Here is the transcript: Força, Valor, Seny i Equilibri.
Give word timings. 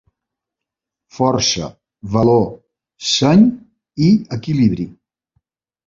Força, 1.17 1.67
Valor, 2.17 2.49
Seny 3.13 3.47
i 4.11 4.13
Equilibri. 4.41 4.93